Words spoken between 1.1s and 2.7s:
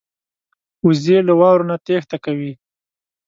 له واورو نه تېښته کوي